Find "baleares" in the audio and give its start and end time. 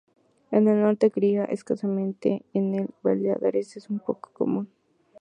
3.03-3.77